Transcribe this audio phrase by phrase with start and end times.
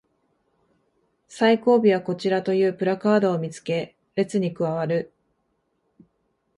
[1.27, 5.13] 最後尾はこちらというプラカードを見つけ列に加わる